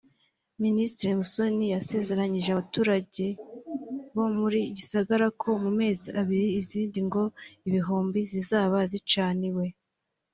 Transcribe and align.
Minisitiri 0.63 1.11
Musoni 1.19 1.65
yasezeranyije 1.75 2.49
abaturage 2.51 3.25
bo 4.15 4.25
muri 4.37 4.59
Gisagara 4.77 5.25
ko 5.41 5.49
mu 5.63 5.71
mezi 5.79 6.07
abiri 6.21 6.47
izindi 6.59 6.97
ngo 7.07 7.23
ibihumbi 7.67 8.19
zizaba 8.31 8.77
zicaniwe 8.93 9.65